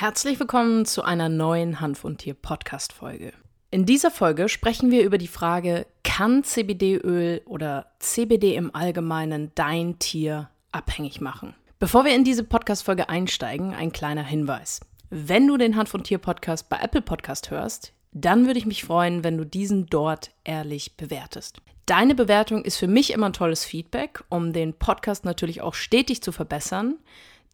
[0.00, 3.32] Herzlich willkommen zu einer neuen Hanf und Tier Podcast Folge.
[3.72, 9.98] In dieser Folge sprechen wir über die Frage, kann CBD-Öl oder CBD im Allgemeinen dein
[9.98, 11.56] Tier abhängig machen?
[11.80, 14.78] Bevor wir in diese Podcast Folge einsteigen, ein kleiner Hinweis.
[15.10, 18.84] Wenn du den Hanf und Tier Podcast bei Apple Podcast hörst, dann würde ich mich
[18.84, 21.60] freuen, wenn du diesen dort ehrlich bewertest.
[21.86, 26.22] Deine Bewertung ist für mich immer ein tolles Feedback, um den Podcast natürlich auch stetig
[26.22, 26.98] zu verbessern.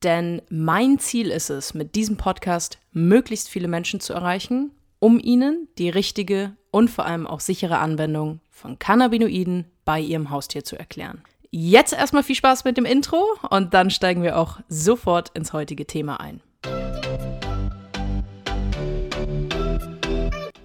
[0.02, 5.68] Denn mein Ziel ist es, mit diesem Podcast möglichst viele Menschen zu erreichen, um ihnen
[5.78, 11.22] die richtige und vor allem auch sichere Anwendung von Cannabinoiden bei ihrem Haustier zu erklären.
[11.50, 15.86] Jetzt erstmal viel Spaß mit dem Intro und dann steigen wir auch sofort ins heutige
[15.86, 16.40] Thema ein.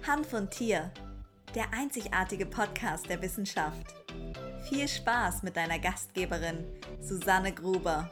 [0.04, 0.90] Hanf und Tier,
[1.54, 3.94] der einzigartige Podcast der Wissenschaft.
[4.68, 6.64] Viel Spaß mit deiner Gastgeberin
[7.00, 8.10] Susanne Gruber.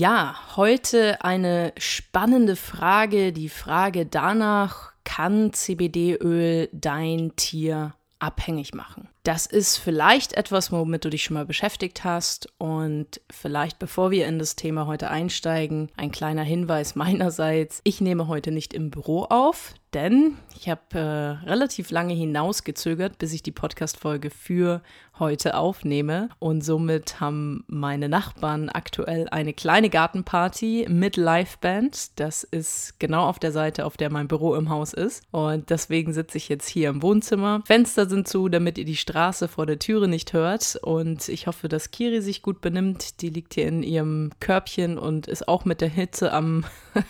[0.00, 9.09] Ja, heute eine spannende Frage, die Frage danach, kann CBD-Öl dein Tier abhängig machen?
[9.22, 12.48] Das ist vielleicht etwas, womit du dich schon mal beschäftigt hast.
[12.56, 17.80] Und vielleicht, bevor wir in das Thema heute einsteigen, ein kleiner Hinweis meinerseits.
[17.84, 23.32] Ich nehme heute nicht im Büro auf, denn ich habe äh, relativ lange hinausgezögert, bis
[23.32, 24.82] ich die Podcast-Folge für
[25.18, 26.28] heute aufnehme.
[26.38, 32.18] Und somit haben meine Nachbarn aktuell eine kleine Gartenparty mit Liveband.
[32.20, 35.24] Das ist genau auf der Seite, auf der mein Büro im Haus ist.
[35.32, 37.62] Und deswegen sitze ich jetzt hier im Wohnzimmer.
[37.66, 40.76] Fenster sind zu, damit ihr die Straße vor der Türe nicht hört.
[40.82, 43.20] Und ich hoffe, dass Kiri sich gut benimmt.
[43.20, 46.64] Die liegt hier in ihrem Körbchen und ist auch mit der Hitze am,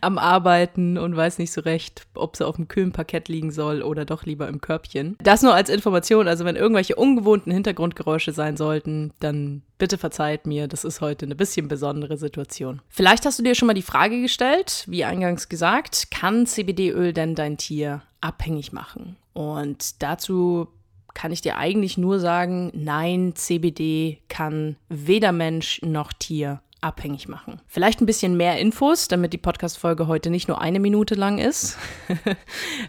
[0.00, 3.82] am Arbeiten und weiß nicht so recht, ob sie auf dem kühlen Parkett liegen soll
[3.82, 5.16] oder doch lieber im Körbchen.
[5.22, 10.68] Das nur als Information, also wenn irgendwelche ungewohnten Hintergrundgeräusche sein sollten, dann bitte verzeiht mir,
[10.68, 12.80] das ist heute eine bisschen besondere Situation.
[12.88, 17.34] Vielleicht hast du dir schon mal die Frage gestellt, wie eingangs gesagt, kann CBD-Öl denn
[17.34, 19.16] dein Tier abhängig machen?
[19.32, 20.68] Und dazu
[21.14, 27.60] kann ich dir eigentlich nur sagen, nein, CBD kann weder Mensch noch Tier abhängig machen.
[27.66, 31.78] Vielleicht ein bisschen mehr Infos, damit die Podcast-Folge heute nicht nur eine Minute lang ist.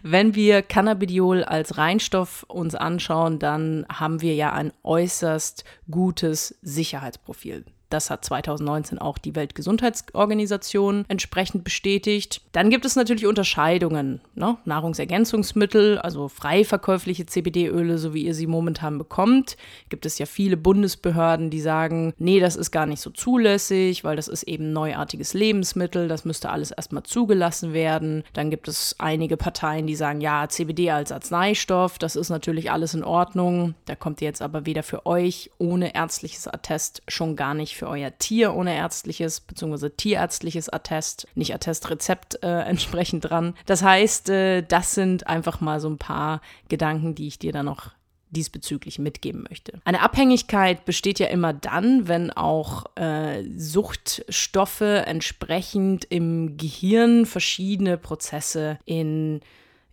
[0.03, 7.65] Wenn wir Cannabidiol als Reinstoff uns anschauen, dann haben wir ja ein äußerst gutes Sicherheitsprofil.
[7.93, 12.41] Das hat 2019 auch die Weltgesundheitsorganisation entsprechend bestätigt.
[12.51, 14.19] Dann gibt es natürlich Unterscheidungen.
[14.33, 14.57] Ne?
[14.65, 19.57] Nahrungsergänzungsmittel, also frei verkäufliche CBD-Öle, so wie ihr sie momentan bekommt,
[19.89, 24.15] gibt es ja viele Bundesbehörden, die sagen, nee, das ist gar nicht so zulässig, weil
[24.15, 28.23] das ist eben neuartiges Lebensmittel, das müsste alles erstmal zugelassen werden.
[28.33, 32.95] Dann gibt es einige Parteien, die sagen, ja, CBD als Arzneistoff, das ist natürlich alles
[32.95, 33.75] in Ordnung.
[33.85, 37.82] Da kommt ihr jetzt aber weder für euch ohne ärztliches Attest schon gar nicht für
[37.83, 39.89] für euer Tier ohne ärztliches bzw.
[39.89, 43.55] tierärztliches Attest, nicht Attestrezept äh, entsprechend dran.
[43.65, 47.65] Das heißt, äh, das sind einfach mal so ein paar Gedanken, die ich dir dann
[47.65, 47.91] noch
[48.29, 49.81] diesbezüglich mitgeben möchte.
[49.83, 58.79] Eine Abhängigkeit besteht ja immer dann, wenn auch äh, Suchtstoffe entsprechend im Gehirn verschiedene Prozesse
[58.85, 59.41] in,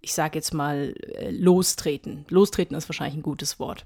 [0.01, 2.25] ich sage jetzt mal, äh, lostreten.
[2.29, 3.85] Lostreten ist wahrscheinlich ein gutes Wort.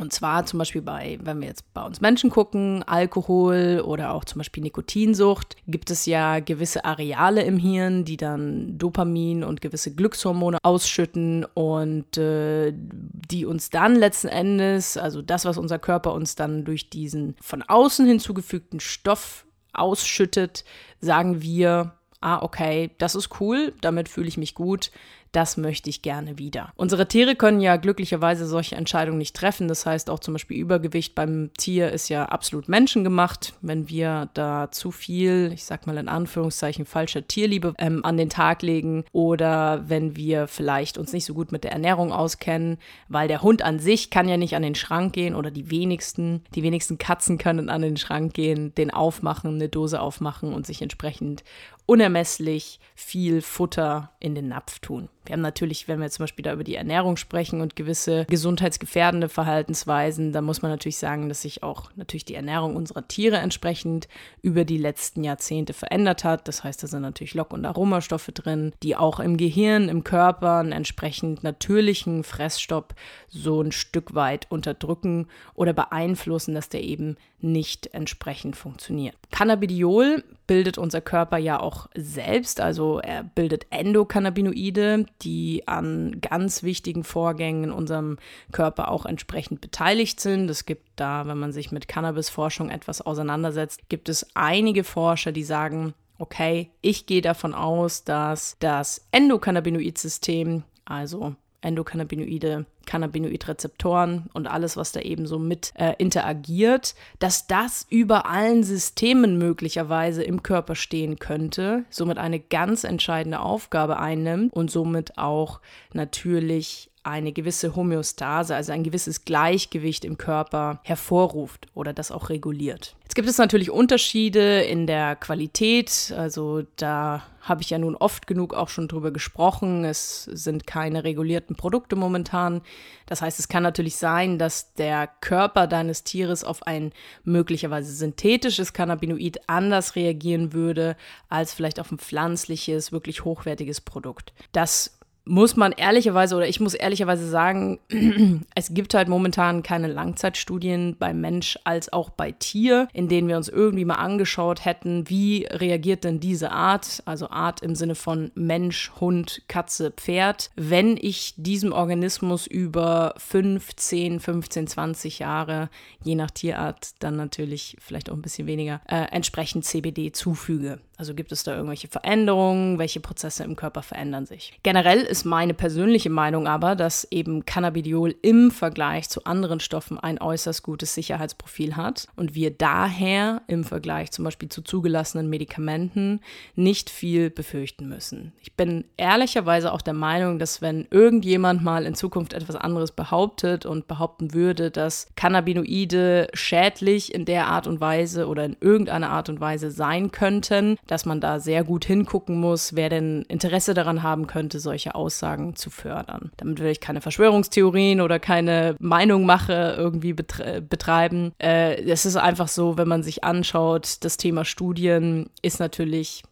[0.00, 4.24] Und zwar zum Beispiel bei, wenn wir jetzt bei uns Menschen gucken, Alkohol oder auch
[4.24, 9.94] zum Beispiel Nikotinsucht, gibt es ja gewisse Areale im Hirn, die dann Dopamin und gewisse
[9.94, 16.34] Glückshormone ausschütten und äh, die uns dann letzten Endes, also das, was unser Körper uns
[16.34, 20.64] dann durch diesen von außen hinzugefügten Stoff ausschüttet,
[21.00, 24.90] sagen wir, ah, okay, das ist cool, damit fühle ich mich gut,
[25.34, 26.72] das möchte ich gerne wieder.
[26.76, 29.68] Unsere Tiere können ja glücklicherweise solche Entscheidungen nicht treffen.
[29.68, 33.54] Das heißt auch zum Beispiel Übergewicht beim Tier ist ja absolut menschengemacht.
[33.60, 38.30] Wenn wir da zu viel, ich sag mal in Anführungszeichen, falscher Tierliebe ähm, an den
[38.30, 42.78] Tag legen oder wenn wir vielleicht uns nicht so gut mit der Ernährung auskennen,
[43.08, 46.42] weil der Hund an sich kann ja nicht an den Schrank gehen oder die wenigsten,
[46.54, 50.80] die wenigsten Katzen können an den Schrank gehen, den aufmachen, eine Dose aufmachen und sich
[50.80, 51.42] entsprechend
[51.86, 55.08] unermesslich viel Futter in den Napf tun.
[55.26, 59.28] Wir haben natürlich, wenn wir zum Beispiel da über die Ernährung sprechen und gewisse gesundheitsgefährdende
[59.28, 64.08] Verhaltensweisen, dann muss man natürlich sagen, dass sich auch natürlich die Ernährung unserer Tiere entsprechend
[64.42, 66.46] über die letzten Jahrzehnte verändert hat.
[66.48, 70.58] Das heißt, da sind natürlich Lock- und Aromastoffe drin, die auch im Gehirn, im Körper
[70.58, 72.94] einen entsprechend natürlichen Fressstopp
[73.28, 79.14] so ein Stück weit unterdrücken oder beeinflussen, dass der eben nicht entsprechend funktioniert.
[79.30, 82.60] Cannabidiol bildet unser Körper ja auch selbst.
[82.60, 88.18] Also er bildet Endokannabinoide, die an ganz wichtigen Vorgängen in unserem
[88.50, 90.50] Körper auch entsprechend beteiligt sind.
[90.50, 95.44] Es gibt da, wenn man sich mit Cannabisforschung etwas auseinandersetzt, gibt es einige Forscher, die
[95.44, 104.92] sagen, okay, ich gehe davon aus, dass das Endokannabinoid-System, also Endokannabinoide, Cannabinoidrezeptoren und alles, was
[104.92, 111.18] da eben so mit äh, interagiert, dass das über allen Systemen möglicherweise im Körper stehen
[111.18, 115.60] könnte, somit eine ganz entscheidende Aufgabe einnimmt und somit auch
[115.92, 122.96] natürlich eine gewisse Homöostase, also ein gewisses Gleichgewicht im Körper hervorruft oder das auch reguliert.
[123.14, 128.26] Jetzt gibt es natürlich Unterschiede in der Qualität, also da habe ich ja nun oft
[128.26, 129.84] genug auch schon drüber gesprochen.
[129.84, 132.60] Es sind keine regulierten Produkte momentan.
[133.06, 138.72] Das heißt, es kann natürlich sein, dass der Körper deines Tieres auf ein möglicherweise synthetisches
[138.72, 140.96] Cannabinoid anders reagieren würde
[141.28, 144.32] als vielleicht auf ein pflanzliches, wirklich hochwertiges Produkt.
[144.50, 147.78] Das muss man ehrlicherweise oder ich muss ehrlicherweise sagen,
[148.54, 153.36] es gibt halt momentan keine Langzeitstudien bei Mensch als auch bei Tier, in denen wir
[153.36, 158.30] uns irgendwie mal angeschaut hätten, wie reagiert denn diese Art, also Art im Sinne von
[158.34, 165.70] Mensch, Hund, Katze, Pferd, wenn ich diesem Organismus über 5, 10, 15, 20 Jahre,
[166.02, 170.80] je nach Tierart, dann natürlich vielleicht auch ein bisschen weniger, äh, entsprechend CBD zufüge.
[170.96, 172.78] Also gibt es da irgendwelche Veränderungen?
[172.78, 174.52] Welche Prozesse im Körper verändern sich?
[174.62, 180.20] Generell ist meine persönliche Meinung aber, dass eben Cannabidiol im Vergleich zu anderen Stoffen ein
[180.20, 186.20] äußerst gutes Sicherheitsprofil hat und wir daher im Vergleich zum Beispiel zu zugelassenen Medikamenten
[186.54, 188.32] nicht viel befürchten müssen.
[188.40, 193.66] Ich bin ehrlicherweise auch der Meinung, dass wenn irgendjemand mal in Zukunft etwas anderes behauptet
[193.66, 199.28] und behaupten würde, dass Cannabinoide schädlich in der Art und Weise oder in irgendeiner Art
[199.28, 204.02] und Weise sein könnten, dass man da sehr gut hingucken muss, wer denn Interesse daran
[204.02, 206.30] haben könnte, solche Aussagen zu fördern.
[206.36, 211.32] Damit will ich keine Verschwörungstheorien oder keine Meinungmache irgendwie betre betreiben.
[211.38, 216.22] Äh, es ist einfach so, wenn man sich anschaut, das Thema Studien ist natürlich,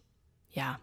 [0.51, 0.77] ja,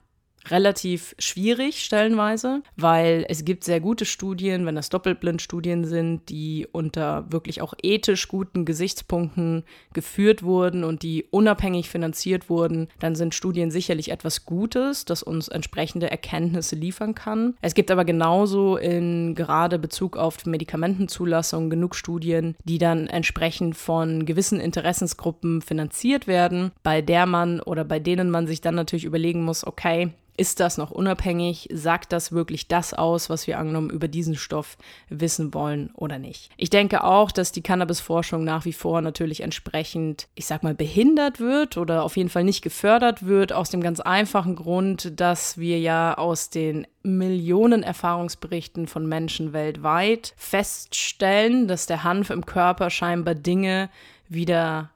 [0.49, 7.31] relativ schwierig stellenweise, weil es gibt sehr gute Studien, wenn das Doppelblindstudien sind, die unter
[7.31, 13.71] wirklich auch ethisch guten Gesichtspunkten geführt wurden und die unabhängig finanziert wurden, dann sind Studien
[13.71, 17.55] sicherlich etwas Gutes, das uns entsprechende Erkenntnisse liefern kann.
[17.61, 24.25] Es gibt aber genauso in gerade Bezug auf Medikamentenzulassung genug Studien, die dann entsprechend von
[24.25, 29.45] gewissen Interessensgruppen finanziert werden, bei der man oder bei denen man sich dann natürlich überlegen
[29.45, 31.69] muss, okay, ist das noch unabhängig?
[31.71, 34.79] Sagt das wirklich das aus, was wir angenommen über diesen Stoff
[35.11, 36.49] wissen wollen oder nicht?
[36.57, 41.41] Ich denke auch, dass die Cannabisforschung nach wie vor natürlich entsprechend, ich sag mal, behindert
[41.41, 45.79] wird oder auf jeden Fall nicht gefördert wird, aus dem ganz einfachen Grund, dass wir
[45.79, 53.35] ja aus den Millionen Erfahrungsberichten von Menschen weltweit feststellen, dass der Hanf im Körper scheinbar
[53.35, 53.91] Dinge
[54.31, 54.89] wieder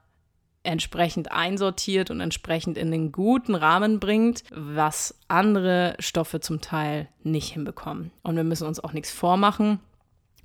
[0.65, 7.51] entsprechend einsortiert und entsprechend in den guten Rahmen bringt, was andere Stoffe zum Teil nicht
[7.53, 8.11] hinbekommen.
[8.23, 9.79] Und wir müssen uns auch nichts vormachen.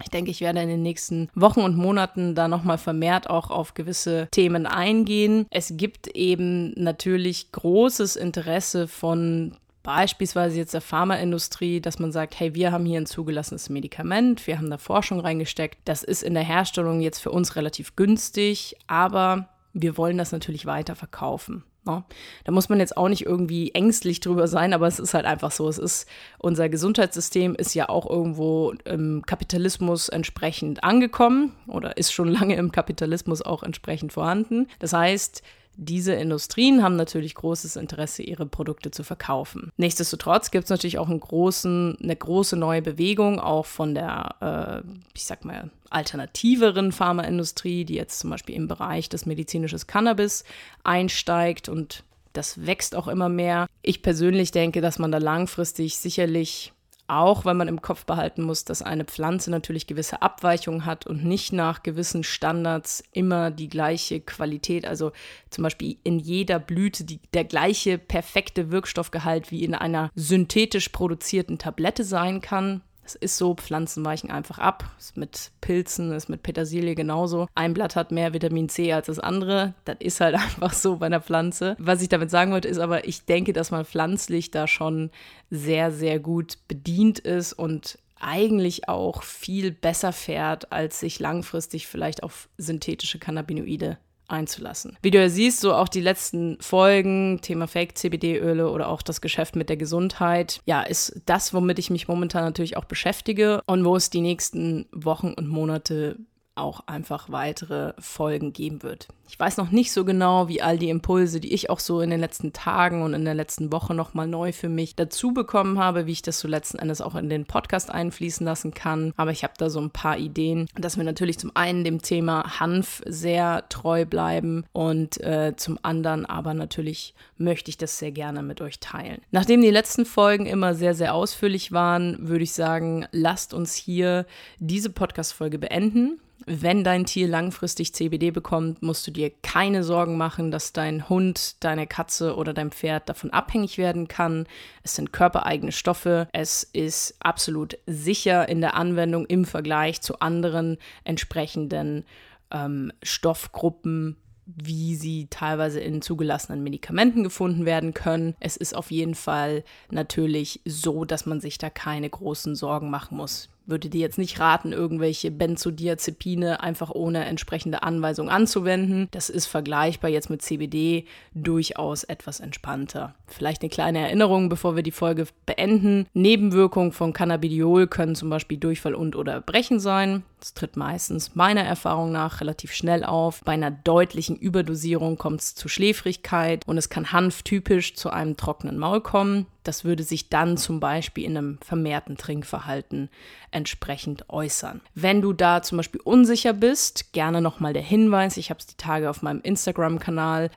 [0.03, 3.75] Ich denke, ich werde in den nächsten Wochen und Monaten da nochmal vermehrt auch auf
[3.75, 5.47] gewisse Themen eingehen.
[5.51, 12.55] Es gibt eben natürlich großes Interesse von beispielsweise jetzt der Pharmaindustrie, dass man sagt, hey,
[12.55, 15.79] wir haben hier ein zugelassenes Medikament, wir haben da Forschung reingesteckt.
[15.85, 20.67] Das ist in der Herstellung jetzt für uns relativ günstig, aber wir wollen das natürlich
[20.67, 21.65] weiter verkaufen.
[21.87, 22.05] Ne?
[22.45, 25.51] Da muss man jetzt auch nicht irgendwie ängstlich drüber sein, aber es ist halt einfach
[25.51, 25.69] so.
[25.69, 32.29] Es ist, unser Gesundheitssystem ist ja auch irgendwo im Kapitalismus entsprechend angekommen oder ist schon
[32.33, 34.67] lange im Kapitalismus auch entsprechend vorhanden.
[34.79, 35.43] Das heißt,
[35.83, 39.73] diese Industrien haben natürlich großes Interesse, ihre Produkte zu verkaufen.
[39.79, 44.89] Nichtsdestotrotz gibt es natürlich auch einen großen, eine große neue Bewegung, auch von der, äh,
[45.15, 50.45] ich sag mal, alternativeren Pharmaindustrie, die jetzt zum Beispiel im Bereich des medizinischen Cannabis
[50.85, 53.67] einsteigt und das wächst auch immer mehr.
[53.83, 56.73] Ich persönlich denke, dass man da langfristig sicherlich
[57.11, 61.25] auch weil man im Kopf behalten muss, dass eine Pflanze natürlich gewisse Abweichungen hat und
[61.25, 65.13] nicht nach gewissen Standards immer die gleiche Qualität, also
[65.51, 71.59] zum Beispiel in jeder Blüte die, der gleiche perfekte Wirkstoffgehalt wie in einer synthetisch produzierten
[71.59, 72.83] Tablette sein kann.
[73.11, 74.85] Es ist so, Pflanzen weichen einfach ab.
[74.99, 77.49] Ist mit Pilzen, ist mit Petersilie genauso.
[77.57, 79.75] Ein Blatt hat mehr Vitamin C als das andere.
[79.85, 81.75] Das ist halt einfach so bei einer Pflanze.
[81.81, 85.11] Was ich damit sagen wollte, ist aber, ich denke, dass man pflanzlich da schon
[85.51, 92.23] sehr, sehr gut bedient ist und eigentlich auch viel besser fährt, als sich langfristig vielleicht
[92.23, 93.99] auf synthetische Cannabinoide
[94.31, 94.97] einzulassen.
[95.03, 99.57] Wie du ja siehst, so auch die letzten Folgen, Thema Fake-CBD-Öle oder auch das Geschäft
[99.57, 103.97] mit der Gesundheit, ja, ist das, womit ich mich momentan natürlich auch beschäftige und wo
[103.97, 106.17] es die nächsten Wochen und Monate
[106.61, 109.09] auch einfach weitere Folgen geben wird.
[109.29, 112.11] Ich weiß noch nicht so genau, wie all die Impulse, die ich auch so in
[112.11, 116.07] den letzten Tagen und in der letzten Woche nochmal neu für mich dazu bekommen habe,
[116.07, 119.13] wie ich das so letzten Endes auch in den Podcast einfließen lassen kann.
[119.17, 122.59] Aber ich habe da so ein paar Ideen, dass wir natürlich zum einen dem Thema
[122.59, 128.43] Hanf sehr treu bleiben und äh, zum anderen aber natürlich möchte ich das sehr gerne
[128.43, 129.21] mit euch teilen.
[129.31, 134.27] Nachdem die letzten Folgen immer sehr, sehr ausführlich waren, würde ich sagen, lasst uns hier
[134.59, 136.21] diese Podcast-Folge beenden.
[136.53, 141.63] Wenn dein Tier langfristig CBD bekommt, musst du dir keine Sorgen machen, dass dein Hund,
[141.63, 144.49] deine Katze oder dein Pferd davon abhängig werden kann.
[144.83, 146.27] Es sind körpereigene Stoffe.
[146.33, 152.05] Es ist absolut sicher in der Anwendung im Vergleich zu anderen entsprechenden
[152.51, 154.17] ähm, Stoffgruppen
[154.53, 158.35] wie sie teilweise in zugelassenen Medikamenten gefunden werden können.
[158.41, 163.17] Es ist auf jeden Fall natürlich so, dass man sich da keine großen Sorgen machen
[163.17, 169.09] muss würde dir jetzt nicht raten, irgendwelche Benzodiazepine einfach ohne entsprechende Anweisung anzuwenden.
[169.13, 173.15] Das ist vergleichbar jetzt mit CBD durchaus etwas entspannter.
[173.27, 176.07] Vielleicht eine kleine Erinnerung, bevor wir die Folge beenden.
[176.13, 180.25] Nebenwirkungen von Cannabidiol können zum Beispiel Durchfall und oder Brechen sein.
[180.41, 183.43] Das tritt meistens meiner Erfahrung nach relativ schnell auf.
[183.45, 188.79] Bei einer deutlichen Überdosierung kommt es zu Schläfrigkeit und es kann hanftypisch zu einem trockenen
[188.79, 189.47] Maul kommen.
[189.65, 193.11] Das würde sich dann zum Beispiel in einem vermehrten Trinkverhalten
[193.51, 194.81] entsprechend äußern.
[194.95, 198.77] Wenn du da zum Beispiel unsicher bist, gerne nochmal der Hinweis, ich habe es die
[198.77, 200.51] Tage auf meinem Instagram-Kanal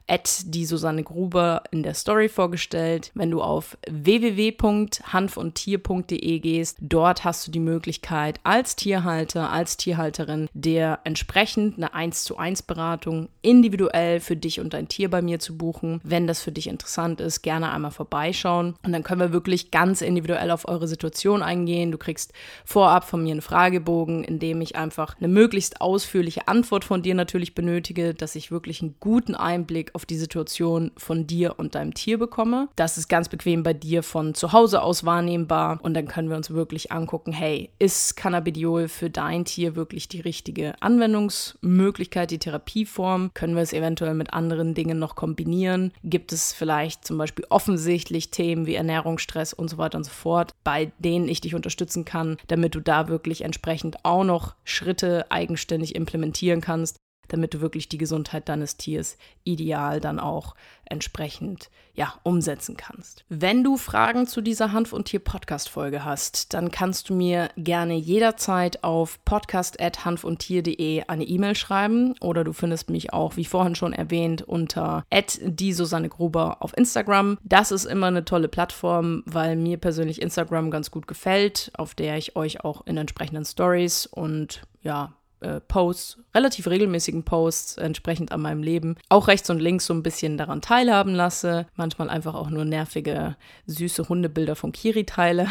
[0.46, 3.12] die Susanne Gruber in der Story vorgestellt.
[3.14, 11.00] Wenn du auf www.hanfundtier.de gehst, dort hast du die Möglichkeit als Tierhalter, als Tierhalterin dir
[11.04, 15.58] entsprechend eine 1 zu 1 Beratung individuell für dich und dein Tier bei mir zu
[15.58, 16.02] buchen.
[16.04, 20.02] Wenn das für dich interessant ist, gerne einmal vorbeischauen und dann können wir wirklich ganz
[20.02, 21.92] individuell auf eure Situation eingehen.
[21.92, 22.34] Du kriegst
[22.66, 27.16] vorab von mir einen Fragebogen, in dem ich einfach eine möglichst ausführliche Antwort von dir
[27.16, 31.94] natürlich benötige, dass ich wirklich einen guten Einblick auf die Situation von dir und deinem
[31.94, 32.70] Tier bekomme.
[32.76, 36.38] Das ist ganz bequem bei dir von zu Hause aus wahrnehmbar und dann können wir
[36.38, 43.32] uns wirklich angucken, hey, ist Cannabidiol für dein Tier wirklich die richtige Anwendungsmöglichkeit, die Therapieform?
[43.34, 45.92] Können wir es eventuell mit anderen Dingen noch kombinieren?
[46.04, 50.54] Gibt es vielleicht zum Beispiel offensichtlich Themen wie Ernährungsstress und so weiter und so fort,
[50.64, 55.96] bei denen ich dich unterstützen kann, damit du da wirklich entsprechend auch noch Schritte eigenständig
[55.96, 62.76] implementieren kannst, damit du wirklich die Gesundheit deines Tiers ideal dann auch entsprechend ja, umsetzen
[62.76, 63.24] kannst.
[63.30, 68.84] Wenn du Fragen zu dieser Hanf- und Tier-Podcast-Folge hast, dann kannst du mir gerne jederzeit
[68.84, 75.06] auf podcast.hanfundtier.de eine E-Mail schreiben oder du findest mich auch, wie vorhin schon erwähnt, unter
[75.42, 77.38] die Susanne Gruber auf Instagram.
[77.44, 82.18] Das ist immer eine tolle Plattform, weil mir persönlich Instagram ganz gut gefällt, auf der
[82.18, 85.14] ich euch auch in entsprechenden Stories und ja,
[85.44, 90.04] äh, Posts, relativ regelmäßigen Posts entsprechend an meinem Leben, auch rechts und links so ein
[90.04, 91.68] bisschen daran teilhaben lasse.
[91.76, 93.36] Manchmal einfach auch nur nervige,
[93.68, 95.48] süße Hundebilder von Kiri teile.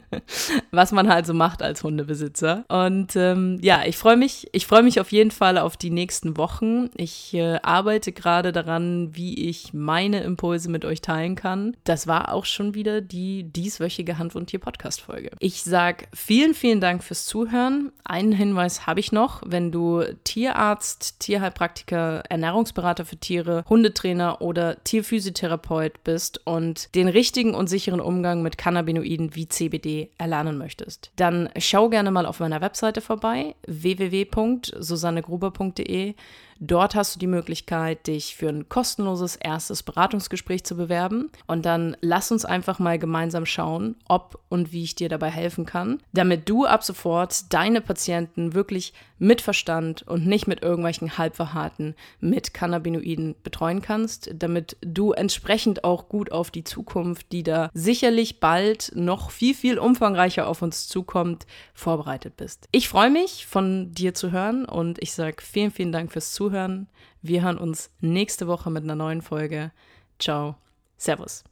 [0.70, 2.64] Was man halt so macht als Hundebesitzer.
[2.68, 6.36] Und ähm, ja, ich freue mich, ich freue mich auf jeden Fall auf die nächsten
[6.36, 6.90] Wochen.
[6.96, 11.76] Ich äh, arbeite gerade daran, wie ich meine Impulse mit euch teilen kann.
[11.84, 15.30] Das war auch schon wieder die dieswöchige Hand- und Tier-Podcast-Folge.
[15.40, 17.92] Ich sage vielen, vielen Dank fürs Zuhören.
[18.04, 24.82] Einen Hinweis habe ich ich noch, wenn du Tierarzt, Tierheilpraktiker, Ernährungsberater für Tiere, Hundetrainer oder
[24.82, 31.48] Tierphysiotherapeut bist und den richtigen und sicheren Umgang mit Cannabinoiden wie CBD erlernen möchtest, dann
[31.58, 36.14] schau gerne mal auf meiner Webseite vorbei www.susannegruber.de
[36.60, 41.30] Dort hast du die Möglichkeit, dich für ein kostenloses erstes Beratungsgespräch zu bewerben.
[41.46, 45.66] Und dann lass uns einfach mal gemeinsam schauen, ob und wie ich dir dabei helfen
[45.66, 51.94] kann, damit du ab sofort deine Patienten wirklich mit Verstand und nicht mit irgendwelchen Halbverharten
[52.20, 58.40] mit Cannabinoiden betreuen kannst, damit du entsprechend auch gut auf die Zukunft, die da sicherlich
[58.40, 62.68] bald noch viel, viel umfangreicher auf uns zukommt, vorbereitet bist.
[62.72, 66.86] Ich freue mich, von dir zu hören und ich sage vielen, vielen Dank fürs Zuhören.
[67.22, 69.72] Wir hören uns nächste Woche mit einer neuen Folge.
[70.20, 70.54] Ciao.
[70.96, 71.42] Servus.